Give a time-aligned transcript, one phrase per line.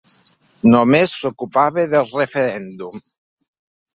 [0.75, 3.01] Només s’ocupava del referèndum.